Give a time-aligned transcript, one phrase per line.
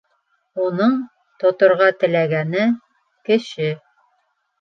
[0.67, 0.95] Уның
[1.43, 2.65] тоторға теләгәне—
[3.29, 3.69] Кеше!